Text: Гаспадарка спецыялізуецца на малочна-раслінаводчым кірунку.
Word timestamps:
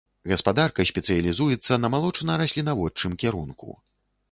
Гаспадарка 0.29 0.85
спецыялізуецца 0.91 1.79
на 1.83 1.91
малочна-раслінаводчым 1.97 3.11
кірунку. 3.25 3.81